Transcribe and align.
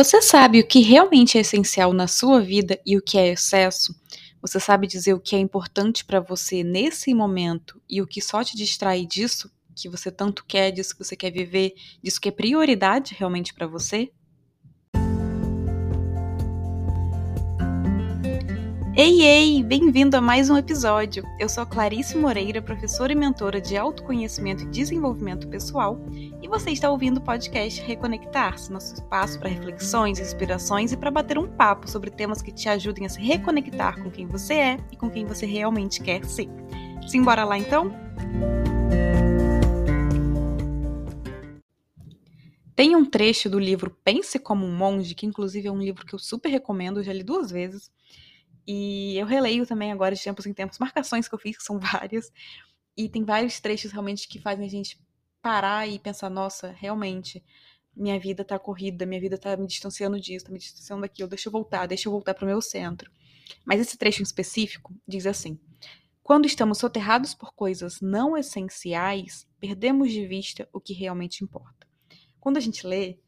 Você 0.00 0.22
sabe 0.22 0.60
o 0.60 0.64
que 0.64 0.78
realmente 0.78 1.36
é 1.36 1.40
essencial 1.40 1.92
na 1.92 2.06
sua 2.06 2.40
vida 2.40 2.80
e 2.86 2.96
o 2.96 3.02
que 3.02 3.18
é 3.18 3.32
excesso? 3.32 3.92
Você 4.40 4.60
sabe 4.60 4.86
dizer 4.86 5.12
o 5.12 5.18
que 5.18 5.34
é 5.34 5.40
importante 5.40 6.04
para 6.04 6.20
você 6.20 6.62
nesse 6.62 7.12
momento 7.12 7.82
e 7.90 8.00
o 8.00 8.06
que 8.06 8.22
só 8.22 8.44
te 8.44 8.56
distrai 8.56 9.04
disso 9.04 9.50
que 9.74 9.88
você 9.88 10.12
tanto 10.12 10.44
quer, 10.46 10.70
disso 10.70 10.96
que 10.96 11.02
você 11.02 11.16
quer 11.16 11.32
viver, 11.32 11.74
disso 12.00 12.20
que 12.20 12.28
é 12.28 12.30
prioridade 12.30 13.16
realmente 13.18 13.52
para 13.52 13.66
você? 13.66 14.12
Ei, 19.00 19.22
ei! 19.22 19.62
Bem-vindo 19.62 20.16
a 20.16 20.20
mais 20.20 20.50
um 20.50 20.56
episódio. 20.56 21.22
Eu 21.38 21.48
sou 21.48 21.62
a 21.62 21.66
Clarice 21.66 22.18
Moreira, 22.18 22.60
professora 22.60 23.12
e 23.12 23.14
mentora 23.14 23.60
de 23.60 23.76
autoconhecimento 23.76 24.64
e 24.64 24.66
desenvolvimento 24.66 25.46
pessoal, 25.46 26.00
e 26.42 26.48
você 26.48 26.72
está 26.72 26.90
ouvindo 26.90 27.18
o 27.18 27.20
podcast 27.20 27.80
Reconectar-se, 27.80 28.72
nosso 28.72 28.94
espaço 28.94 29.38
para 29.38 29.50
reflexões, 29.50 30.18
inspirações 30.18 30.90
e 30.90 30.96
para 30.96 31.12
bater 31.12 31.38
um 31.38 31.46
papo 31.46 31.88
sobre 31.88 32.10
temas 32.10 32.42
que 32.42 32.50
te 32.50 32.68
ajudem 32.68 33.06
a 33.06 33.08
se 33.08 33.20
reconectar 33.20 34.02
com 34.02 34.10
quem 34.10 34.26
você 34.26 34.54
é 34.54 34.78
e 34.90 34.96
com 34.96 35.08
quem 35.08 35.24
você 35.24 35.46
realmente 35.46 36.02
quer 36.02 36.24
ser. 36.24 36.48
Simbora 37.06 37.44
lá 37.44 37.56
então? 37.56 37.92
Tem 42.74 42.96
um 42.96 43.04
trecho 43.04 43.48
do 43.48 43.60
livro 43.60 43.96
Pense 44.02 44.40
como 44.40 44.66
um 44.66 44.74
Monge, 44.74 45.14
que 45.14 45.24
inclusive 45.24 45.68
é 45.68 45.70
um 45.70 45.78
livro 45.78 46.04
que 46.04 46.16
eu 46.16 46.18
super 46.18 46.48
recomendo, 46.48 47.00
já 47.00 47.12
li 47.12 47.22
duas 47.22 47.48
vezes 47.48 47.92
e 48.70 49.16
eu 49.16 49.24
releio 49.24 49.66
também 49.66 49.90
agora 49.90 50.14
de 50.14 50.22
tempos 50.22 50.44
em 50.44 50.52
tempos 50.52 50.78
marcações 50.78 51.26
que 51.26 51.34
eu 51.34 51.38
fiz, 51.38 51.56
que 51.56 51.62
são 51.62 51.78
várias. 51.80 52.30
E 52.94 53.08
tem 53.08 53.24
vários 53.24 53.58
trechos 53.60 53.92
realmente 53.92 54.28
que 54.28 54.38
fazem 54.38 54.66
a 54.66 54.68
gente 54.68 55.00
parar 55.40 55.88
e 55.88 55.98
pensar, 55.98 56.28
nossa, 56.28 56.70
realmente, 56.72 57.42
minha 57.96 58.20
vida 58.20 58.44
tá 58.44 58.58
corrida, 58.58 59.06
minha 59.06 59.20
vida 59.20 59.38
tá 59.38 59.56
me 59.56 59.66
distanciando 59.66 60.20
disso, 60.20 60.44
tá 60.44 60.52
me 60.52 60.58
distanciando 60.58 61.00
daquilo, 61.00 61.30
deixa 61.30 61.48
eu 61.48 61.52
voltar, 61.52 61.86
deixa 61.86 62.08
eu 62.08 62.12
voltar 62.12 62.34
pro 62.34 62.44
meu 62.44 62.60
centro. 62.60 63.10
Mas 63.64 63.80
esse 63.80 63.96
trecho 63.96 64.20
em 64.20 64.24
específico 64.24 64.94
diz 65.06 65.24
assim: 65.24 65.58
Quando 66.22 66.44
estamos 66.44 66.76
soterrados 66.76 67.34
por 67.34 67.54
coisas 67.54 68.02
não 68.02 68.36
essenciais, 68.36 69.46
perdemos 69.58 70.12
de 70.12 70.26
vista 70.26 70.68
o 70.74 70.78
que 70.78 70.92
realmente 70.92 71.42
importa. 71.42 71.86
Quando 72.38 72.58
a 72.58 72.60
gente 72.60 72.86
lê, 72.86 73.18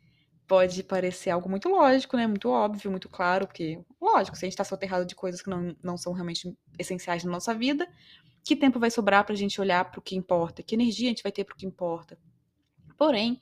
pode 0.50 0.82
parecer 0.82 1.30
algo 1.30 1.48
muito 1.48 1.68
lógico, 1.68 2.16
né? 2.16 2.26
Muito 2.26 2.48
óbvio, 2.48 2.90
muito 2.90 3.08
claro, 3.08 3.46
porque, 3.46 3.80
lógico, 4.00 4.36
se 4.36 4.44
a 4.44 4.46
gente 4.46 4.54
está 4.54 4.64
soterrado 4.64 5.06
de 5.06 5.14
coisas 5.14 5.40
que 5.40 5.48
não, 5.48 5.76
não 5.80 5.96
são 5.96 6.12
realmente 6.12 6.52
essenciais 6.76 7.22
na 7.22 7.30
nossa 7.30 7.54
vida, 7.54 7.88
que 8.44 8.56
tempo 8.56 8.80
vai 8.80 8.90
sobrar 8.90 9.24
para 9.24 9.32
a 9.32 9.36
gente 9.36 9.60
olhar 9.60 9.88
para 9.88 10.00
o 10.00 10.02
que 10.02 10.16
importa? 10.16 10.60
Que 10.60 10.74
energia 10.74 11.06
a 11.06 11.10
gente 11.10 11.22
vai 11.22 11.30
ter 11.30 11.44
para 11.44 11.54
o 11.54 11.56
que 11.56 11.64
importa? 11.64 12.18
Porém, 12.98 13.40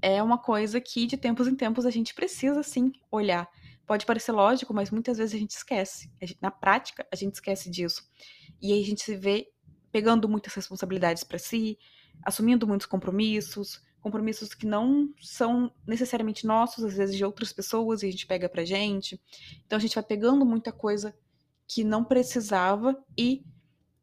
é 0.00 0.22
uma 0.22 0.38
coisa 0.38 0.80
que 0.80 1.08
de 1.08 1.16
tempos 1.16 1.48
em 1.48 1.56
tempos 1.56 1.84
a 1.84 1.90
gente 1.90 2.14
precisa 2.14 2.62
sim 2.62 2.92
olhar. 3.10 3.48
Pode 3.84 4.06
parecer 4.06 4.30
lógico, 4.30 4.72
mas 4.72 4.92
muitas 4.92 5.18
vezes 5.18 5.34
a 5.34 5.38
gente 5.38 5.56
esquece. 5.56 6.08
A 6.22 6.26
gente, 6.26 6.38
na 6.40 6.52
prática, 6.52 7.04
a 7.10 7.16
gente 7.16 7.34
esquece 7.34 7.68
disso. 7.68 8.08
E 8.62 8.72
aí 8.72 8.80
a 8.80 8.86
gente 8.86 9.02
se 9.02 9.16
vê 9.16 9.48
pegando 9.90 10.28
muitas 10.28 10.54
responsabilidades 10.54 11.24
para 11.24 11.36
si, 11.36 11.76
assumindo 12.22 12.64
muitos 12.64 12.86
compromissos, 12.86 13.82
compromissos 14.00 14.54
que 14.54 14.66
não 14.66 15.12
são 15.20 15.72
necessariamente 15.86 16.46
nossos, 16.46 16.84
às 16.84 16.94
vezes 16.94 17.16
de 17.16 17.24
outras 17.24 17.52
pessoas, 17.52 18.02
e 18.02 18.06
a 18.06 18.10
gente 18.10 18.26
pega 18.26 18.48
pra 18.48 18.64
gente. 18.64 19.20
Então 19.66 19.76
a 19.76 19.80
gente 19.80 19.94
vai 19.94 20.04
pegando 20.04 20.44
muita 20.44 20.72
coisa 20.72 21.14
que 21.66 21.84
não 21.84 22.04
precisava 22.04 22.96
e 23.16 23.44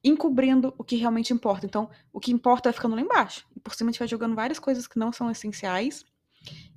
encobrindo 0.04 0.74
o 0.78 0.84
que 0.84 0.96
realmente 0.96 1.34
importa. 1.34 1.66
Então, 1.66 1.90
o 2.14 2.20
que 2.20 2.32
importa 2.32 2.70
vai 2.70 2.74
ficando 2.74 2.96
lá 2.96 3.02
embaixo. 3.02 3.48
E 3.56 3.60
por 3.60 3.74
cima 3.74 3.90
a 3.90 3.92
gente 3.92 4.00
vai 4.00 4.08
jogando 4.08 4.36
várias 4.36 4.60
coisas 4.60 4.86
que 4.86 5.00
não 5.00 5.12
são 5.12 5.32
essenciais. 5.32 6.06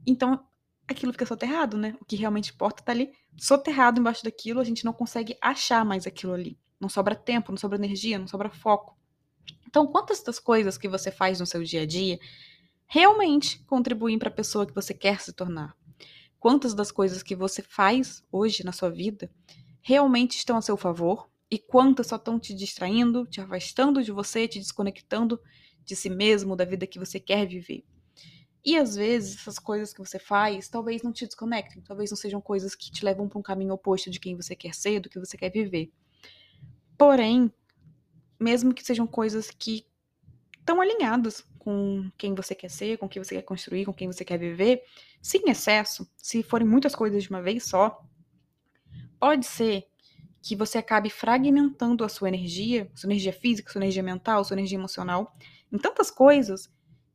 Então, 0.07 0.43
aquilo 0.89 1.13
fica 1.13 1.27
soterrado, 1.27 1.77
né? 1.77 1.95
O 2.01 2.07
que 2.07 2.17
realmente 2.17 2.53
importa 2.53 2.83
tá 2.83 2.93
ali 2.93 3.13
soterrado 3.37 4.01
embaixo 4.01 4.25
daquilo, 4.25 4.61
a 4.61 4.65
gente 4.65 4.85
não 4.85 4.95
consegue 4.95 5.37
achar 5.43 5.85
mais 5.85 6.07
aquilo 6.07 6.33
ali. 6.33 6.59
Não 6.81 6.89
sobra 6.89 7.15
tempo, 7.15 7.53
não 7.53 7.59
sobra 7.59 7.77
energia, 7.77 8.19
não 8.19 8.27
sobra 8.27 8.49
foco. 8.49 8.97
Então, 9.67 9.87
quantas 9.87 10.23
das 10.23 10.39
coisas 10.39 10.79
que 10.79 10.89
você 10.89 11.11
faz 11.11 11.39
no 11.39 11.47
seu 11.47 11.63
dia 11.63 11.83
a 11.83 11.87
dia 11.87 12.19
realmente 12.89 13.63
contribuem 13.67 14.19
para 14.19 14.31
a 14.31 14.35
pessoa 14.35 14.67
que 14.67 14.75
você 14.75 14.95
quer 14.95 15.21
se 15.21 15.33
tornar. 15.33 15.77
Quantas 16.41 16.73
das 16.73 16.91
coisas 16.91 17.23
que 17.23 17.37
você 17.37 17.63
faz 17.63 18.25
hoje 18.33 18.65
na 18.65 18.73
sua 18.73 18.89
vida 18.89 19.31
realmente 19.83 20.39
estão 20.39 20.57
a 20.57 20.63
seu 20.63 20.77
favor 20.77 21.29
e 21.51 21.59
quantas 21.59 22.07
só 22.07 22.17
estão 22.17 22.39
te 22.39 22.55
distraindo, 22.55 23.27
te 23.27 23.41
afastando 23.41 24.03
de 24.03 24.11
você, 24.11 24.49
te 24.49 24.59
desconectando 24.59 25.39
de 25.85 25.95
si 25.95 26.09
mesmo, 26.09 26.57
da 26.57 26.65
vida 26.65 26.87
que 26.87 26.99
você 26.99 27.21
quer 27.21 27.47
viver. 27.47 27.85
E 28.65 28.77
às 28.77 28.97
vezes 28.97 29.37
essas 29.37 29.59
coisas 29.59 29.93
que 29.93 30.01
você 30.01 30.19
faz 30.19 30.69
talvez 30.69 31.03
não 31.03 31.13
te 31.13 31.27
desconectem, 31.27 31.83
talvez 31.83 32.11
não 32.11 32.17
sejam 32.17 32.41
coisas 32.41 32.75
que 32.75 32.91
te 32.91 33.05
levam 33.05 33.29
para 33.29 33.39
um 33.39 33.43
caminho 33.43 33.75
oposto 33.75 34.11
de 34.11 34.21
quem 34.21 34.35
você 34.35 34.57
quer 34.57 34.75
ser, 34.75 35.01
do 35.01 35.11
que 35.11 35.19
você 35.19 35.37
quer 35.37 35.51
viver. 35.51 35.93
Porém, 36.97 37.53
mesmo 38.41 38.73
que 38.75 38.85
sejam 38.85 39.07
coisas 39.07 39.51
que 39.51 39.87
estão 40.59 40.81
alinhadas 40.81 41.47
com 41.59 42.11
quem 42.17 42.35
você 42.35 42.55
quer 42.55 42.71
ser, 42.71 42.99
com 42.99 43.09
quem 43.09 43.23
você 43.23 43.35
quer 43.37 43.43
construir, 43.43 43.85
com 43.85 43.93
quem 43.93 44.07
você 44.07 44.25
quer 44.25 44.39
viver, 44.39 44.83
sem 45.21 45.49
excesso, 45.51 46.09
se 46.17 46.43
forem 46.43 46.67
muitas 46.67 46.95
coisas 46.95 47.23
de 47.23 47.31
uma 47.31 47.43
vez 47.43 47.65
só, 47.65 48.03
pode 49.19 49.45
ser 49.47 49.85
que 50.41 50.55
você 50.57 50.79
acabe 50.79 51.11
fragmentando 51.11 52.05
a 52.05 52.09
sua 52.09 52.29
energia, 52.29 52.91
sua 52.95 53.09
energia 53.09 53.33
física, 53.33 53.71
sua 53.71 53.81
energia 53.81 54.03
mental, 54.03 54.45
sua 54.45 54.55
energia 54.55 54.79
emocional, 54.79 55.35
em 55.71 55.79
tantas 55.79 56.11
coisas 56.11 56.71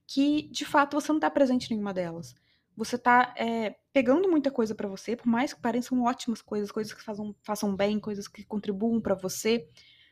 que 0.06 0.44
de 0.52 0.66
fato 0.66 1.00
você 1.00 1.12
não 1.12 1.18
está 1.18 1.30
presente 1.30 1.68
em 1.68 1.75
nenhuma 1.75 1.94
delas. 1.94 2.36
Você 2.75 2.96
está 2.96 3.34
é, 3.38 3.75
pegando 3.92 4.30
muita 4.30 4.52
coisa 4.52 4.75
para 4.75 4.88
você, 4.88 5.16
por 5.16 5.28
mais 5.28 5.54
que 5.54 5.62
pareçam 5.62 6.04
ótimas 6.04 6.42
coisas, 6.42 6.72
coisas 6.72 6.94
que 6.94 7.04
façam, 7.04 7.36
façam 7.42 7.75
bem, 7.75 8.00
coisas 8.00 8.28
que 8.28 8.44
contribuam 8.44 9.00
para 9.00 9.16
você, 9.16 9.68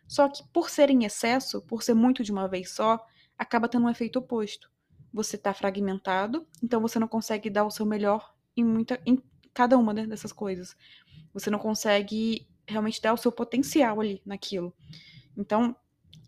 só 0.07 0.27
que 0.29 0.43
por 0.53 0.69
ser 0.69 0.89
em 0.89 1.03
excesso, 1.03 1.61
por 1.63 1.83
ser 1.83 1.93
muito 1.93 2.23
de 2.23 2.31
uma 2.31 2.47
vez 2.47 2.71
só, 2.71 2.99
acaba 3.41 3.67
tendo 3.67 3.85
um 3.87 3.89
efeito 3.89 4.19
oposto. 4.19 4.69
Você 5.11 5.35
está 5.35 5.51
fragmentado, 5.51 6.47
então 6.63 6.79
você 6.79 6.99
não 6.99 7.07
consegue 7.07 7.49
dar 7.49 7.65
o 7.65 7.71
seu 7.71 7.87
melhor 7.87 8.33
em, 8.55 8.63
muita, 8.63 9.01
em 9.03 9.21
cada 9.51 9.77
uma 9.77 9.95
dessas 9.95 10.31
coisas. 10.31 10.77
Você 11.33 11.49
não 11.49 11.57
consegue 11.57 12.47
realmente 12.67 13.01
dar 13.01 13.13
o 13.13 13.17
seu 13.17 13.31
potencial 13.31 13.99
ali 13.99 14.21
naquilo. 14.23 14.71
Então, 15.35 15.75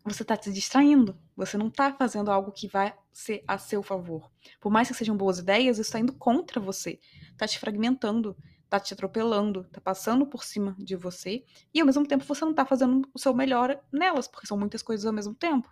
você 0.03 0.23
está 0.23 0.41
se 0.41 0.51
distraindo. 0.51 1.15
Você 1.37 1.55
não 1.55 1.67
está 1.67 1.93
fazendo 1.93 2.31
algo 2.31 2.51
que 2.51 2.67
vai 2.67 2.93
ser 3.11 3.43
a 3.47 3.59
seu 3.59 3.83
favor. 3.83 4.29
Por 4.59 4.71
mais 4.71 4.87
que 4.87 4.93
sejam 4.95 5.15
boas 5.15 5.37
ideias, 5.37 5.77
isso 5.77 5.89
está 5.89 5.99
indo 5.99 6.13
contra 6.13 6.59
você. 6.59 6.99
Está 7.31 7.47
te 7.47 7.59
fragmentando, 7.59 8.35
está 8.63 8.79
te 8.79 8.93
atropelando, 8.93 9.61
está 9.61 9.79
passando 9.79 10.25
por 10.25 10.43
cima 10.43 10.75
de 10.79 10.95
você. 10.95 11.45
E 11.71 11.79
ao 11.79 11.85
mesmo 11.85 12.07
tempo 12.07 12.25
você 12.25 12.43
não 12.43 12.51
está 12.51 12.65
fazendo 12.65 13.07
o 13.13 13.19
seu 13.19 13.35
melhor 13.35 13.79
nelas, 13.91 14.27
porque 14.27 14.47
são 14.47 14.57
muitas 14.57 14.81
coisas 14.81 15.05
ao 15.05 15.13
mesmo 15.13 15.35
tempo. 15.35 15.69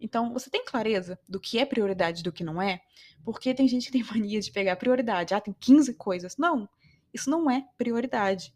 Então, 0.00 0.32
você 0.32 0.50
tem 0.50 0.64
clareza 0.64 1.18
do 1.28 1.40
que 1.40 1.58
é 1.58 1.64
prioridade 1.64 2.20
e 2.20 2.22
do 2.22 2.32
que 2.32 2.44
não 2.44 2.60
é? 2.60 2.80
Porque 3.24 3.54
tem 3.54 3.68
gente 3.68 3.86
que 3.86 3.92
tem 3.92 4.04
mania 4.10 4.40
de 4.40 4.50
pegar 4.50 4.76
prioridade. 4.76 5.34
Ah, 5.34 5.40
tem 5.40 5.54
15 5.58 5.94
coisas. 5.94 6.36
Não, 6.36 6.68
isso 7.12 7.30
não 7.30 7.50
é 7.50 7.66
prioridade. 7.76 8.54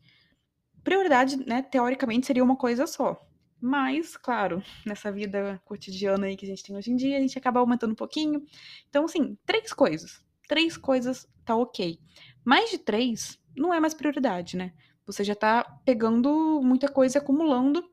Prioridade, 0.82 1.36
né, 1.36 1.62
teoricamente, 1.62 2.26
seria 2.26 2.42
uma 2.42 2.56
coisa 2.56 2.86
só. 2.86 3.20
Mas, 3.60 4.16
claro, 4.16 4.60
nessa 4.84 5.12
vida 5.12 5.62
cotidiana 5.64 6.26
aí 6.26 6.36
que 6.36 6.44
a 6.44 6.48
gente 6.48 6.64
tem 6.64 6.76
hoje 6.76 6.91
em 6.91 6.97
dia, 6.97 7.16
a 7.16 7.20
gente 7.20 7.38
acaba 7.38 7.60
aumentando 7.60 7.92
um 7.92 7.97
pouquinho. 7.97 8.44
Então, 8.88 9.04
assim, 9.04 9.38
três 9.47 9.72
coisas. 9.72 10.25
Três 10.48 10.76
coisas 10.76 11.28
tá 11.44 11.54
ok. 11.54 12.00
Mais 12.44 12.70
de 12.70 12.78
três 12.78 13.38
não 13.56 13.72
é 13.72 13.78
mais 13.78 13.94
prioridade, 13.94 14.56
né? 14.56 14.72
Você 15.06 15.22
já 15.22 15.36
tá 15.36 15.62
pegando 15.84 16.60
muita 16.60 16.88
coisa 16.88 17.20
acumulando. 17.20 17.84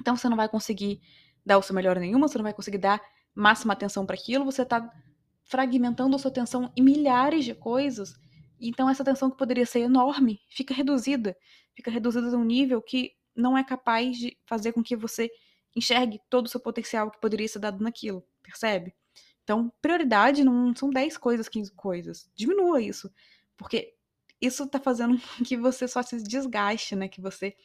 Então, 0.00 0.16
você 0.16 0.28
não 0.28 0.36
vai 0.36 0.48
conseguir 0.48 1.00
dar 1.44 1.58
o 1.58 1.62
seu 1.62 1.74
melhor 1.74 1.98
nenhuma, 1.98 2.28
você 2.28 2.38
não 2.38 2.42
vai 2.42 2.54
conseguir 2.54 2.78
dar 2.78 3.00
máxima 3.34 3.72
atenção 3.72 4.04
para 4.04 4.14
aquilo, 4.14 4.44
você 4.44 4.62
está 4.62 4.90
fragmentando 5.44 6.14
a 6.14 6.18
sua 6.18 6.30
atenção 6.30 6.72
em 6.76 6.82
milhares 6.82 7.44
de 7.44 7.54
coisas. 7.54 8.14
Então 8.60 8.88
essa 8.88 9.02
atenção 9.02 9.30
que 9.30 9.36
poderia 9.36 9.66
ser 9.66 9.80
enorme 9.80 10.40
fica 10.48 10.74
reduzida, 10.74 11.36
fica 11.74 11.90
reduzida 11.90 12.28
a 12.28 12.38
um 12.38 12.44
nível 12.44 12.82
que 12.82 13.12
não 13.34 13.56
é 13.56 13.64
capaz 13.64 14.18
de 14.18 14.36
fazer 14.44 14.72
com 14.72 14.82
que 14.82 14.96
você 14.96 15.30
enxergue 15.74 16.20
todo 16.28 16.46
o 16.46 16.48
seu 16.48 16.60
potencial 16.60 17.10
que 17.10 17.20
poderia 17.20 17.48
ser 17.48 17.60
dado 17.60 17.82
naquilo, 17.82 18.24
percebe? 18.42 18.94
Então, 19.42 19.72
prioridade 19.80 20.44
não 20.44 20.74
são 20.74 20.90
10 20.90 21.16
coisas, 21.16 21.48
15 21.48 21.72
coisas. 21.72 22.30
Diminua 22.34 22.80
isso, 22.80 23.12
porque 23.56 23.94
isso 24.40 24.66
tá 24.68 24.78
fazendo 24.78 25.18
com 25.36 25.44
que 25.44 25.56
você 25.56 25.88
só 25.88 26.02
se 26.02 26.22
desgaste, 26.22 26.94
né? 26.94 27.08
Que 27.08 27.20
você 27.20 27.56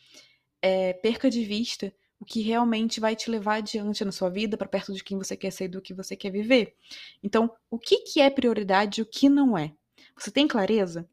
é, 0.61 0.93
perca 0.93 1.29
de 1.29 1.43
vista 1.43 1.93
o 2.19 2.25
que 2.25 2.41
realmente 2.41 2.99
vai 2.99 3.15
te 3.15 3.29
levar 3.29 3.55
adiante 3.55 4.03
na 4.05 4.11
sua 4.11 4.29
vida, 4.29 4.57
para 4.57 4.67
perto 4.67 4.93
de 4.93 5.03
quem 5.03 5.17
você 5.17 5.35
quer 5.35 5.51
ser, 5.51 5.67
do 5.67 5.81
que 5.81 5.93
você 5.93 6.15
quer 6.15 6.31
viver. 6.31 6.75
Então, 7.21 7.51
o 7.69 7.77
que, 7.77 7.99
que 7.99 8.21
é 8.21 8.29
prioridade 8.29 8.99
e 8.99 9.03
o 9.03 9.05
que 9.05 9.29
não 9.29 9.57
é? 9.57 9.73
Você 10.17 10.31
tem 10.31 10.47
clareza? 10.47 11.07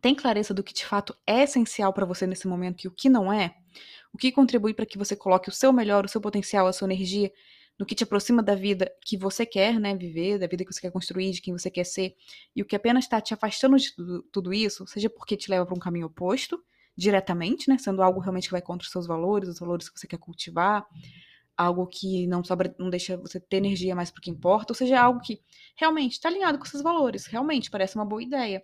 Tem 0.00 0.14
clareza 0.14 0.52
do 0.52 0.62
que 0.62 0.74
de 0.74 0.84
fato 0.84 1.16
é 1.26 1.42
essencial 1.44 1.92
para 1.92 2.04
você 2.04 2.26
nesse 2.26 2.46
momento 2.46 2.84
e 2.84 2.88
o 2.88 2.90
que 2.90 3.08
não 3.08 3.32
é? 3.32 3.56
O 4.12 4.18
que 4.18 4.30
contribui 4.30 4.74
para 4.74 4.84
que 4.84 4.98
você 4.98 5.16
coloque 5.16 5.48
o 5.48 5.52
seu 5.52 5.72
melhor, 5.72 6.04
o 6.04 6.08
seu 6.08 6.20
potencial, 6.20 6.66
a 6.66 6.72
sua 6.72 6.86
energia 6.86 7.32
no 7.78 7.84
que 7.84 7.94
te 7.94 8.04
aproxima 8.04 8.42
da 8.42 8.54
vida 8.54 8.92
que 9.04 9.16
você 9.16 9.44
quer, 9.44 9.80
né, 9.80 9.96
viver, 9.96 10.38
da 10.38 10.46
vida 10.46 10.64
que 10.64 10.72
você 10.72 10.80
quer 10.80 10.92
construir, 10.92 11.32
de 11.32 11.40
quem 11.40 11.52
você 11.52 11.70
quer 11.70 11.84
ser, 11.84 12.14
e 12.54 12.62
o 12.62 12.64
que 12.64 12.76
apenas 12.76 13.04
está 13.04 13.20
te 13.20 13.34
afastando 13.34 13.76
de 13.76 13.94
tudo, 13.94 14.22
tudo 14.30 14.54
isso, 14.54 14.86
seja 14.86 15.10
porque 15.10 15.36
te 15.36 15.50
leva 15.50 15.66
para 15.66 15.74
um 15.74 15.80
caminho 15.80 16.06
oposto, 16.06 16.62
diretamente, 16.96 17.68
né, 17.68 17.78
sendo 17.78 18.02
algo 18.02 18.20
realmente 18.20 18.48
que 18.48 18.52
vai 18.52 18.62
contra 18.62 18.84
os 18.84 18.90
seus 18.92 19.06
valores, 19.06 19.48
os 19.48 19.58
valores 19.58 19.88
que 19.88 19.98
você 19.98 20.06
quer 20.06 20.18
cultivar, 20.18 20.86
algo 21.56 21.86
que 21.86 22.26
não 22.26 22.42
sobra, 22.42 22.74
não 22.78 22.90
deixa 22.90 23.16
você 23.16 23.40
ter 23.40 23.58
energia 23.58 23.94
mais 23.94 24.10
para 24.10 24.18
o 24.20 24.22
que 24.22 24.30
importa, 24.30 24.72
ou 24.72 24.76
seja, 24.76 25.00
algo 25.00 25.20
que 25.20 25.40
realmente 25.76 26.12
está 26.12 26.28
alinhado 26.28 26.58
com 26.58 26.64
seus 26.64 26.82
valores, 26.82 27.26
realmente 27.26 27.70
parece 27.70 27.96
uma 27.96 28.04
boa 28.04 28.22
ideia. 28.22 28.62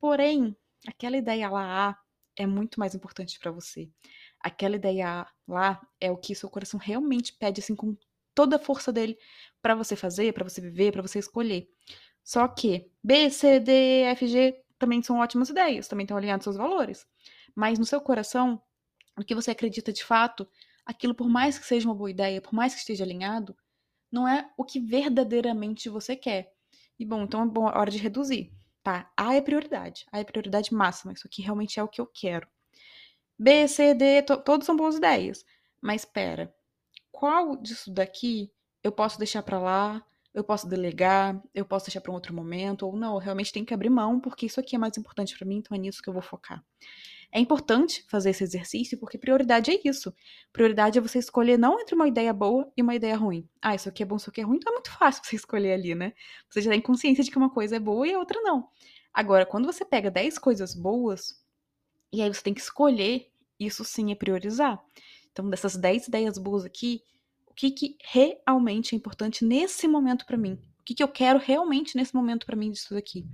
Porém, 0.00 0.56
aquela 0.86 1.16
ideia 1.16 1.48
lá 1.50 1.98
é 2.36 2.46
muito 2.46 2.78
mais 2.78 2.94
importante 2.94 3.38
para 3.38 3.50
você. 3.50 3.88
Aquela 4.40 4.76
ideia 4.76 5.26
lá 5.46 5.80
é 6.00 6.10
o 6.10 6.16
que 6.16 6.34
seu 6.34 6.48
coração 6.48 6.78
realmente 6.78 7.32
pede 7.32 7.60
assim 7.60 7.74
com 7.74 7.96
toda 8.34 8.56
a 8.56 8.58
força 8.58 8.92
dele 8.92 9.18
para 9.60 9.74
você 9.74 9.96
fazer, 9.96 10.32
para 10.32 10.48
você 10.48 10.60
viver, 10.60 10.92
para 10.92 11.02
você 11.02 11.18
escolher. 11.18 11.68
Só 12.22 12.46
que 12.46 12.90
B, 13.02 13.30
C, 13.30 13.58
D, 13.58 14.02
F, 14.02 14.26
G 14.28 14.54
também 14.78 15.02
são 15.02 15.18
ótimas 15.18 15.48
ideias, 15.48 15.88
também 15.88 16.04
estão 16.04 16.16
alinhados 16.16 16.46
aos 16.46 16.54
seus 16.54 16.68
valores. 16.68 17.06
Mas 17.58 17.76
no 17.76 17.84
seu 17.84 18.00
coração, 18.00 18.62
o 19.18 19.24
que 19.24 19.34
você 19.34 19.50
acredita 19.50 19.92
de 19.92 20.04
fato, 20.04 20.48
aquilo 20.86 21.12
por 21.12 21.28
mais 21.28 21.58
que 21.58 21.66
seja 21.66 21.88
uma 21.88 21.94
boa 21.94 22.08
ideia, 22.08 22.40
por 22.40 22.54
mais 22.54 22.72
que 22.72 22.78
esteja 22.78 23.02
alinhado, 23.02 23.56
não 24.12 24.28
é 24.28 24.48
o 24.56 24.64
que 24.64 24.78
verdadeiramente 24.78 25.88
você 25.88 26.14
quer. 26.14 26.52
E 26.96 27.04
bom, 27.04 27.24
então 27.24 27.42
é 27.42 27.76
hora 27.76 27.90
de 27.90 27.98
reduzir, 27.98 28.52
tá? 28.80 29.10
A 29.16 29.34
é 29.34 29.40
prioridade, 29.40 30.06
A 30.12 30.20
é 30.20 30.24
prioridade 30.24 30.72
máxima, 30.72 31.12
isso 31.12 31.26
aqui 31.26 31.42
realmente 31.42 31.80
é 31.80 31.82
o 31.82 31.88
que 31.88 32.00
eu 32.00 32.06
quero. 32.06 32.46
B, 33.36 33.66
C, 33.66 33.92
D, 33.92 34.22
to 34.22 34.36
todos 34.36 34.64
são 34.64 34.76
boas 34.76 34.94
ideias. 34.94 35.44
Mas 35.82 36.02
espera, 36.02 36.54
qual 37.10 37.56
disso 37.56 37.92
daqui 37.92 38.52
eu 38.84 38.92
posso 38.92 39.18
deixar 39.18 39.42
para 39.42 39.58
lá, 39.58 40.06
eu 40.32 40.44
posso 40.44 40.68
delegar, 40.68 41.42
eu 41.52 41.64
posso 41.64 41.86
deixar 41.86 42.02
para 42.02 42.12
um 42.12 42.14
outro 42.14 42.32
momento, 42.32 42.86
ou 42.86 42.96
não, 42.96 43.14
eu 43.14 43.18
realmente 43.18 43.52
tenho 43.52 43.66
que 43.66 43.74
abrir 43.74 43.90
mão, 43.90 44.20
porque 44.20 44.46
isso 44.46 44.60
aqui 44.60 44.76
é 44.76 44.78
mais 44.78 44.96
importante 44.96 45.36
para 45.36 45.44
mim, 45.44 45.56
então 45.56 45.76
é 45.76 45.80
nisso 45.80 46.00
que 46.00 46.08
eu 46.08 46.14
vou 46.14 46.22
focar. 46.22 46.64
É 47.30 47.38
importante 47.38 48.04
fazer 48.08 48.30
esse 48.30 48.42
exercício, 48.42 48.98
porque 48.98 49.18
prioridade 49.18 49.70
é 49.70 49.80
isso. 49.84 50.14
Prioridade 50.52 50.98
é 50.98 51.00
você 51.00 51.18
escolher 51.18 51.58
não 51.58 51.78
entre 51.78 51.94
uma 51.94 52.08
ideia 52.08 52.32
boa 52.32 52.70
e 52.76 52.82
uma 52.82 52.94
ideia 52.94 53.16
ruim. 53.16 53.46
Ah, 53.60 53.74
isso 53.74 53.88
aqui 53.88 54.02
é 54.02 54.06
bom, 54.06 54.16
isso 54.16 54.30
aqui 54.30 54.40
é 54.40 54.44
ruim, 54.44 54.56
então 54.56 54.72
é 54.72 54.76
muito 54.76 54.90
fácil 54.90 55.22
você 55.24 55.36
escolher 55.36 55.72
ali, 55.72 55.94
né? 55.94 56.14
Você 56.48 56.62
já 56.62 56.70
tem 56.70 56.80
consciência 56.80 57.22
de 57.22 57.30
que 57.30 57.36
uma 57.36 57.50
coisa 57.50 57.76
é 57.76 57.80
boa 57.80 58.06
e 58.06 58.14
a 58.14 58.18
outra 58.18 58.40
não. 58.40 58.68
Agora, 59.12 59.44
quando 59.44 59.66
você 59.66 59.84
pega 59.84 60.10
10 60.10 60.38
coisas 60.38 60.74
boas, 60.74 61.42
e 62.12 62.22
aí 62.22 62.32
você 62.32 62.42
tem 62.42 62.54
que 62.54 62.60
escolher, 62.60 63.30
isso 63.60 63.84
sim 63.84 64.10
é 64.10 64.14
priorizar. 64.14 64.82
Então, 65.30 65.48
dessas 65.50 65.76
10 65.76 66.08
ideias 66.08 66.38
boas 66.38 66.64
aqui, 66.64 67.02
o 67.46 67.52
que, 67.54 67.70
que 67.70 67.96
realmente 68.04 68.94
é 68.94 68.96
importante 68.96 69.44
nesse 69.44 69.86
momento 69.86 70.24
para 70.24 70.36
mim? 70.36 70.58
O 70.80 70.84
que, 70.84 70.94
que 70.94 71.02
eu 71.02 71.08
quero 71.08 71.38
realmente 71.38 71.96
nesse 71.96 72.14
momento 72.14 72.46
para 72.46 72.56
mim 72.56 72.70
disso 72.70 72.94
daqui? 72.94 73.26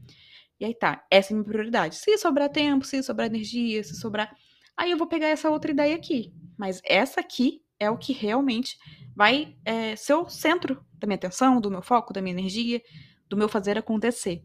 E 0.60 0.64
aí 0.64 0.74
tá, 0.74 1.04
essa 1.10 1.32
é 1.32 1.34
a 1.34 1.36
minha 1.36 1.48
prioridade. 1.48 1.96
Se 1.96 2.16
sobrar 2.18 2.48
tempo, 2.48 2.84
se 2.84 3.02
sobrar 3.02 3.26
energia, 3.26 3.82
se 3.82 3.96
sobrar. 3.96 4.34
Aí 4.76 4.90
eu 4.90 4.96
vou 4.96 5.06
pegar 5.06 5.28
essa 5.28 5.50
outra 5.50 5.70
ideia 5.70 5.94
aqui. 5.94 6.32
Mas 6.56 6.80
essa 6.84 7.20
aqui 7.20 7.62
é 7.78 7.90
o 7.90 7.98
que 7.98 8.12
realmente 8.12 8.76
vai 9.14 9.56
é, 9.64 9.96
ser 9.96 10.14
o 10.14 10.28
centro 10.28 10.84
da 10.94 11.06
minha 11.06 11.16
atenção, 11.16 11.60
do 11.60 11.70
meu 11.70 11.82
foco, 11.82 12.12
da 12.12 12.22
minha 12.22 12.34
energia, 12.34 12.80
do 13.28 13.36
meu 13.36 13.48
fazer 13.48 13.78
acontecer. 13.78 14.42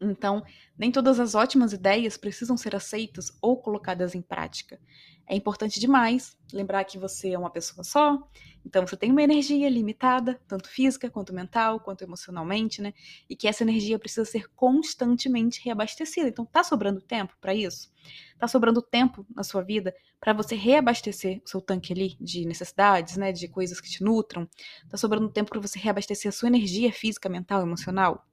Então, 0.00 0.42
nem 0.78 0.90
todas 0.90 1.20
as 1.20 1.34
ótimas 1.34 1.72
ideias 1.74 2.16
precisam 2.16 2.56
ser 2.56 2.74
aceitas 2.74 3.36
ou 3.42 3.56
colocadas 3.60 4.14
em 4.14 4.22
prática. 4.22 4.80
É 5.28 5.36
importante 5.36 5.78
demais 5.78 6.36
lembrar 6.52 6.82
que 6.84 6.98
você 6.98 7.30
é 7.30 7.38
uma 7.38 7.50
pessoa 7.50 7.84
só, 7.84 8.18
então 8.64 8.84
você 8.86 8.96
tem 8.96 9.12
uma 9.12 9.22
energia 9.22 9.68
limitada, 9.68 10.40
tanto 10.48 10.68
física 10.68 11.08
quanto 11.10 11.32
mental, 11.34 11.78
quanto 11.80 12.02
emocionalmente, 12.02 12.82
né? 12.82 12.92
E 13.28 13.36
que 13.36 13.46
essa 13.46 13.62
energia 13.62 13.98
precisa 13.98 14.24
ser 14.24 14.48
constantemente 14.56 15.62
reabastecida. 15.64 16.28
Então 16.28 16.44
tá 16.44 16.64
sobrando 16.64 17.00
tempo 17.00 17.36
para 17.40 17.54
isso? 17.54 17.92
Tá 18.38 18.48
sobrando 18.48 18.82
tempo 18.82 19.24
na 19.34 19.44
sua 19.44 19.62
vida 19.62 19.94
para 20.18 20.32
você 20.32 20.54
reabastecer 20.56 21.40
o 21.44 21.48
seu 21.48 21.60
tanque 21.60 21.92
ali 21.92 22.16
de 22.20 22.44
necessidades, 22.46 23.16
né, 23.16 23.32
de 23.32 23.46
coisas 23.48 23.80
que 23.80 23.88
te 23.90 24.02
nutram? 24.02 24.48
Tá 24.88 24.96
sobrando 24.96 25.28
tempo 25.30 25.50
para 25.50 25.60
você 25.60 25.78
reabastecer 25.78 26.28
a 26.30 26.32
sua 26.32 26.48
energia 26.48 26.90
física, 26.92 27.28
mental, 27.28 27.62
emocional? 27.62 28.26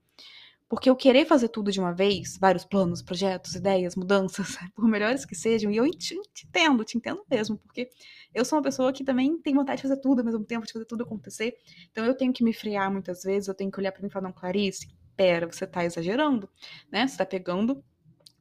Porque 0.69 0.89
eu 0.89 0.95
querer 0.95 1.25
fazer 1.25 1.47
tudo 1.47 1.71
de 1.71 1.79
uma 1.79 1.93
vez, 1.93 2.37
vários 2.37 2.65
planos, 2.65 3.01
projetos, 3.01 3.55
ideias, 3.55 3.95
mudanças, 3.95 4.57
por 4.75 4.87
melhores 4.87 5.25
que 5.25 5.35
sejam, 5.35 5.71
e 5.71 5.77
eu 5.77 5.89
te, 5.91 6.19
te 6.33 6.45
entendo, 6.45 6.83
te 6.83 6.97
entendo 6.97 7.23
mesmo, 7.29 7.57
porque 7.57 7.89
eu 8.33 8.43
sou 8.43 8.57
uma 8.57 8.63
pessoa 8.63 8.91
que 8.91 9.03
também 9.03 9.37
tem 9.39 9.53
vontade 9.53 9.77
de 9.77 9.87
fazer 9.87 10.01
tudo 10.01 10.19
ao 10.19 10.25
mesmo 10.25 10.43
tempo, 10.43 10.65
de 10.65 10.73
fazer 10.73 10.85
tudo 10.85 11.03
acontecer. 11.03 11.55
Então 11.91 12.05
eu 12.05 12.13
tenho 12.15 12.33
que 12.33 12.43
me 12.43 12.53
frear 12.53 12.91
muitas 12.91 13.23
vezes, 13.23 13.47
eu 13.47 13.55
tenho 13.55 13.71
que 13.71 13.79
olhar 13.79 13.91
para 13.91 14.01
mim 14.01 14.09
e 14.09 14.11
falar, 14.11 14.27
não, 14.27 14.33
Clarice, 14.33 14.87
pera, 15.15 15.47
você 15.51 15.65
tá 15.65 15.85
exagerando, 15.85 16.49
né? 16.91 17.07
Você 17.07 17.17
tá 17.17 17.25
pegando 17.25 17.83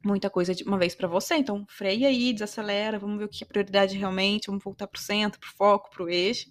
muita 0.05 0.29
coisa 0.29 0.53
de 0.53 0.63
uma 0.63 0.77
vez 0.77 0.95
para 0.95 1.07
você, 1.07 1.35
então 1.35 1.65
freia 1.67 2.07
aí, 2.07 2.31
desacelera, 2.31 2.99
vamos 2.99 3.17
ver 3.17 3.25
o 3.25 3.29
que 3.29 3.43
é 3.43 3.47
prioridade 3.47 3.97
realmente, 3.97 4.47
vamos 4.47 4.63
voltar 4.63 4.87
pro 4.87 5.01
centro, 5.01 5.39
pro 5.39 5.49
foco, 5.49 5.89
pro 5.89 6.09
eixo, 6.09 6.49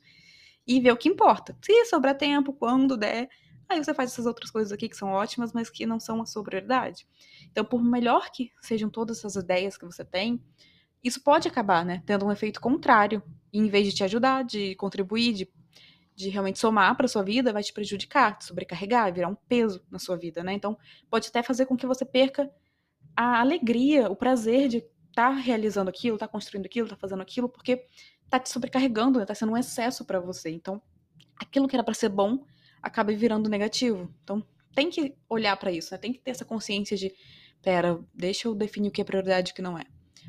e 0.66 0.80
ver 0.80 0.92
o 0.92 0.96
que 0.96 1.08
importa. 1.08 1.56
Se 1.62 1.84
sobrar 1.86 2.16
tempo, 2.16 2.52
quando 2.52 2.96
der, 2.96 3.28
Aí 3.68 3.82
você 3.82 3.92
faz 3.92 4.12
essas 4.12 4.26
outras 4.26 4.50
coisas 4.50 4.72
aqui 4.72 4.88
que 4.88 4.96
são 4.96 5.10
ótimas, 5.10 5.52
mas 5.52 5.68
que 5.68 5.86
não 5.86 5.98
são 5.98 6.22
a 6.22 6.26
sua 6.26 6.42
prioridade. 6.42 7.06
Então, 7.50 7.64
por 7.64 7.82
melhor 7.82 8.30
que 8.30 8.52
sejam 8.60 8.88
todas 8.88 9.18
essas 9.18 9.36
ideias 9.36 9.76
que 9.76 9.84
você 9.84 10.04
tem, 10.04 10.40
isso 11.02 11.22
pode 11.22 11.48
acabar, 11.48 11.84
né, 11.84 12.02
tendo 12.06 12.24
um 12.26 12.32
efeito 12.32 12.60
contrário. 12.60 13.22
E 13.52 13.58
em 13.58 13.68
vez 13.68 13.86
de 13.88 13.94
te 13.94 14.04
ajudar, 14.04 14.44
de 14.44 14.74
contribuir, 14.76 15.32
de, 15.32 15.48
de 16.14 16.28
realmente 16.28 16.58
somar 16.58 16.96
para 16.96 17.08
sua 17.08 17.22
vida, 17.22 17.52
vai 17.52 17.62
te 17.62 17.72
prejudicar, 17.72 18.38
te 18.38 18.44
sobrecarregar, 18.44 19.12
virar 19.12 19.28
um 19.28 19.36
peso 19.48 19.84
na 19.90 19.98
sua 19.98 20.16
vida, 20.16 20.44
né? 20.44 20.52
Então, 20.52 20.78
pode 21.10 21.28
até 21.28 21.42
fazer 21.42 21.66
com 21.66 21.76
que 21.76 21.86
você 21.86 22.04
perca 22.04 22.50
a 23.16 23.40
alegria, 23.40 24.10
o 24.10 24.16
prazer 24.16 24.68
de 24.68 24.76
estar 24.76 25.30
tá 25.30 25.30
realizando 25.30 25.88
aquilo, 25.88 26.16
estar 26.16 26.26
tá 26.26 26.32
construindo 26.32 26.66
aquilo, 26.66 26.86
estar 26.86 26.96
tá 26.96 27.00
fazendo 27.00 27.22
aquilo, 27.22 27.48
porque 27.48 27.84
tá 28.28 28.38
te 28.38 28.48
sobrecarregando, 28.48 29.18
né? 29.18 29.24
Tá 29.24 29.34
sendo 29.34 29.52
um 29.52 29.56
excesso 29.56 30.04
para 30.04 30.20
você. 30.20 30.50
Então, 30.50 30.80
aquilo 31.36 31.66
que 31.66 31.74
era 31.74 31.84
para 31.84 31.94
ser 31.94 32.08
bom 32.08 32.44
acaba 32.86 33.12
virando 33.12 33.50
negativo. 33.50 34.12
Então, 34.22 34.42
tem 34.74 34.90
que 34.90 35.16
olhar 35.28 35.56
para 35.56 35.72
isso, 35.72 35.92
né? 35.92 35.98
Tem 35.98 36.12
que 36.12 36.20
ter 36.20 36.30
essa 36.30 36.44
consciência 36.44 36.96
de, 36.96 37.12
pera, 37.60 37.98
deixa 38.14 38.46
eu 38.46 38.54
definir 38.54 38.88
o 38.88 38.92
que 38.92 39.00
é 39.00 39.04
prioridade 39.04 39.50
e 39.50 39.52
o 39.52 39.54
que 39.54 39.62
não 39.62 39.76
é. 39.76 39.84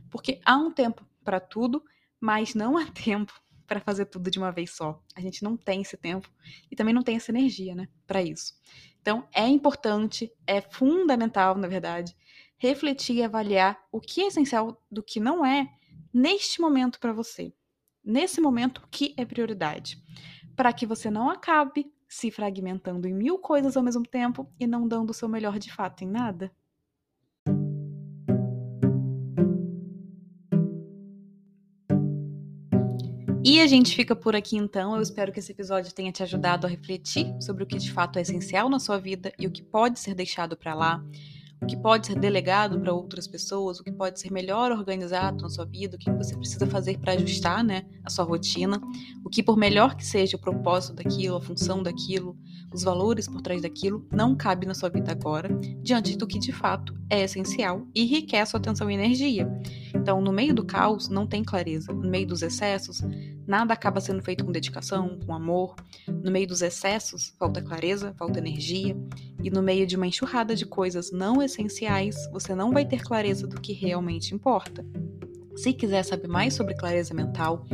Porque 0.10 0.40
há 0.44 0.58
um 0.58 0.72
tempo 0.72 1.06
para 1.24 1.40
tudo, 1.40 1.84
mas 2.20 2.56
não 2.56 2.78
há 2.78 2.86
tempo 2.92 3.34
para 3.68 3.80
fazer 3.82 4.06
tudo 4.06 4.32
de 4.32 4.40
uma 4.40 4.52
vez 4.52 4.72
só. 4.72 5.04
A 5.16 5.22
gente 5.22 5.44
não 5.44 5.56
tem 5.58 5.82
esse 5.82 5.98
tempo 5.98 6.32
e 6.72 6.76
também 6.76 6.94
não 6.94 7.04
tem 7.04 7.18
essa 7.18 7.32
energia, 7.32 7.76
né, 7.76 7.88
para 8.08 8.24
isso. 8.24 8.54
Então, 9.02 9.28
é 9.34 9.48
importante, 9.48 10.32
é 10.46 10.62
fundamental, 10.62 11.56
na 11.56 11.68
verdade, 11.68 12.16
refletir 12.58 13.18
e 13.18 13.24
avaliar 13.24 13.78
o 13.92 14.02
que 14.02 14.22
é 14.22 14.28
essencial 14.28 14.82
do 14.90 15.04
que 15.04 15.20
não 15.20 15.46
é 15.46 15.68
neste 16.14 16.60
momento 16.60 17.00
para 17.00 17.14
você. 17.14 17.54
Nesse 18.04 18.40
momento, 18.42 18.80
o 18.80 18.88
que 18.88 19.14
é 19.18 19.26
prioridade? 19.26 20.02
Para 20.56 20.74
que 20.74 20.86
você 20.86 21.12
não 21.12 21.30
acabe 21.30 21.92
se 22.08 22.32
fragmentando 22.32 23.08
em 23.08 23.14
mil 23.14 23.38
coisas 23.38 23.76
ao 23.76 23.84
mesmo 23.84 24.04
tempo 24.04 24.50
e 24.60 24.66
não 24.66 24.88
dando 24.88 25.10
o 25.12 25.14
seu 25.14 25.28
melhor 25.28 25.60
de 25.60 25.72
fato 25.72 26.04
em 26.04 26.08
nada? 26.08 26.52
E 33.50 33.62
a 33.62 33.66
gente 33.66 33.96
fica 33.96 34.14
por 34.14 34.36
aqui 34.36 34.58
então. 34.58 34.94
Eu 34.94 35.02
espero 35.02 35.32
que 35.32 35.40
esse 35.40 35.54
episódio 35.54 35.94
tenha 35.94 36.12
te 36.12 36.22
ajudado 36.22 36.68
a 36.68 36.70
refletir 36.70 37.34
sobre 37.42 37.64
o 37.64 37.66
que 37.66 37.78
de 37.78 37.90
fato 37.90 38.20
é 38.20 38.22
essencial 38.22 38.68
na 38.70 38.78
sua 38.78 38.98
vida 38.98 39.32
e 39.40 39.48
o 39.48 39.52
que 39.52 39.64
pode 39.64 40.00
ser 40.00 40.14
deixado 40.14 40.58
para 40.58 40.74
lá 40.74 41.02
o 41.68 41.70
que 41.70 41.76
pode 41.76 42.08
ser 42.08 42.18
delegado 42.18 42.80
para 42.80 42.94
outras 42.94 43.28
pessoas, 43.28 43.78
o 43.78 43.84
que 43.84 43.92
pode 43.92 44.22
ser 44.22 44.32
melhor 44.32 44.72
organizado 44.72 45.42
na 45.42 45.50
sua 45.50 45.66
vida, 45.66 45.98
o 45.98 46.00
que 46.00 46.10
você 46.10 46.34
precisa 46.34 46.66
fazer 46.66 46.98
para 46.98 47.12
ajustar 47.12 47.62
né, 47.62 47.86
a 48.06 48.10
sua 48.10 48.24
rotina, 48.24 48.80
o 49.22 49.30
que, 49.30 49.44
por 49.44 49.58
melhor 49.58 49.98
que 49.98 50.06
seja 50.06 50.38
o 50.38 50.40
propósito 50.40 50.96
daquilo, 50.96 51.36
a 51.36 51.42
função 51.42 51.84
daquilo, 51.84 52.38
os 52.74 52.84
valores 52.84 53.28
por 53.28 53.42
trás 53.42 53.62
daquilo, 53.62 54.08
não 54.10 54.34
cabe 54.34 54.66
na 54.66 54.74
sua 54.74 54.88
vida 54.88 55.12
agora, 55.12 55.50
diante 55.84 56.18
do 56.18 56.26
que 56.26 56.40
de 56.40 56.54
fato 56.54 56.98
é 57.10 57.24
essencial 57.24 57.86
e 57.94 58.06
requer 58.06 58.46
sua 58.46 58.62
atenção 58.62 58.90
e 58.90 58.94
energia. 58.94 59.46
Então, 59.94 60.22
no 60.22 60.32
meio 60.32 60.54
do 60.54 60.64
caos, 60.64 61.10
não 61.10 61.28
tem 61.28 61.44
clareza. 61.44 61.92
No 61.92 62.10
meio 62.10 62.28
dos 62.28 62.42
excessos, 62.42 63.02
nada 63.46 63.74
acaba 63.74 64.00
sendo 64.00 64.22
feito 64.22 64.46
com 64.46 64.52
dedicação, 64.52 65.20
com 65.26 65.34
amor. 65.34 65.76
No 66.08 66.32
meio 66.32 66.48
dos 66.48 66.62
excessos, 66.62 67.34
falta 67.38 67.62
clareza, 67.62 68.14
falta 68.18 68.40
energia. 68.40 68.96
E 69.48 69.50
no 69.50 69.64
meio 69.64 69.88
de 69.88 69.96
uma 69.96 70.06
enxurrada 70.06 70.54
de 70.54 70.66
coisas 70.66 71.10
não 71.10 71.42
essenciais, 71.42 72.30
você 72.34 72.54
não 72.54 72.74
vai 72.74 72.86
ter 72.86 73.02
clareza 73.02 73.48
do 73.48 73.62
que 73.62 73.72
realmente 73.72 74.36
importa. 74.36 74.86
Se 75.56 75.72
quiser 75.72 76.04
saber 76.04 76.28
mais 76.28 76.54
sobre 76.54 76.76
clareza 76.76 77.14
mental, 77.14 77.66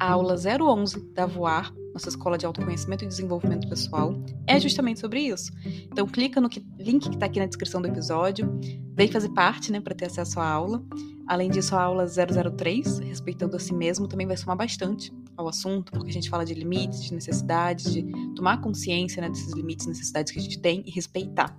a 0.00 0.12
aula 0.12 0.36
011 0.36 1.12
da 1.12 1.26
Voar, 1.26 1.70
nossa 1.92 2.08
escola 2.08 2.38
de 2.38 2.46
autoconhecimento 2.46 3.04
e 3.04 3.06
desenvolvimento 3.06 3.68
pessoal, 3.68 4.14
é 4.46 4.58
justamente 4.58 5.00
sobre 5.00 5.20
isso. 5.20 5.52
Então 5.92 6.06
clica 6.06 6.40
no 6.40 6.48
link 6.78 7.10
que 7.10 7.14
está 7.16 7.26
aqui 7.26 7.40
na 7.40 7.44
descrição 7.44 7.82
do 7.82 7.88
episódio, 7.88 8.58
vem 8.96 9.08
fazer 9.08 9.28
parte, 9.28 9.70
né, 9.70 9.82
para 9.82 9.94
ter 9.94 10.06
acesso 10.06 10.40
à 10.40 10.48
aula. 10.48 10.82
Além 11.26 11.50
disso, 11.50 11.76
a 11.76 11.82
aula 11.82 12.06
003, 12.06 13.00
respeitando 13.00 13.54
a 13.54 13.60
si 13.60 13.74
mesmo, 13.74 14.08
também 14.08 14.26
vai 14.26 14.38
somar 14.38 14.56
bastante 14.56 15.12
ao 15.38 15.48
assunto, 15.48 15.92
porque 15.92 16.10
a 16.10 16.12
gente 16.12 16.28
fala 16.28 16.44
de 16.44 16.52
limites, 16.52 17.02
de 17.02 17.14
necessidades, 17.14 17.92
de 17.92 18.02
tomar 18.34 18.60
consciência 18.60 19.22
né, 19.22 19.30
desses 19.30 19.54
limites 19.54 19.86
e 19.86 19.90
necessidades 19.90 20.32
que 20.32 20.38
a 20.38 20.42
gente 20.42 20.58
tem 20.58 20.82
e 20.84 20.90
respeitar. 20.90 21.56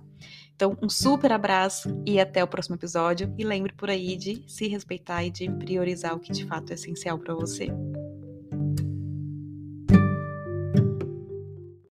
Então, 0.54 0.76
um 0.82 0.90
super 0.90 1.32
abraço 1.32 2.02
e 2.06 2.20
até 2.20 2.44
o 2.44 2.46
próximo 2.46 2.76
episódio. 2.76 3.34
E 3.38 3.44
lembre 3.44 3.72
por 3.72 3.88
aí 3.88 4.14
de 4.14 4.44
se 4.46 4.68
respeitar 4.68 5.24
e 5.24 5.30
de 5.30 5.50
priorizar 5.50 6.14
o 6.14 6.20
que 6.20 6.30
de 6.30 6.44
fato 6.44 6.70
é 6.70 6.74
essencial 6.74 7.18
para 7.18 7.34
você. 7.34 7.68